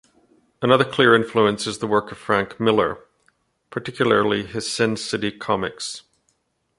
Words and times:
Another 0.63 0.83
clear 0.83 1.13
influence 1.13 1.67
is 1.67 1.77
the 1.77 1.85
work 1.85 2.11
of 2.11 2.17
Frank 2.17 2.59
Miller, 2.59 3.05
particularly 3.69 4.43
his 4.43 4.67
Sin 4.67 4.97
City 4.97 5.31
comics. 5.31 6.01